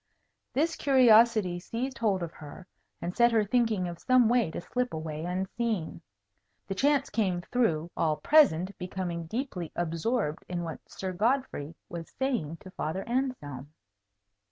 [0.51, 2.65] This curiosity seized hold of her
[3.03, 6.01] and set her thinking of some way to slip away unseen.
[6.67, 12.57] The chance came through all present becoming deeply absorbed in what Sir Godfrey was saying
[12.61, 13.75] to Father Anselm.